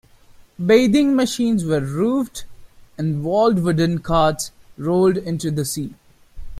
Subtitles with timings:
[0.65, 2.45] Bathing machines were roofed
[2.97, 5.93] and walled wooden carts rolled into the sea.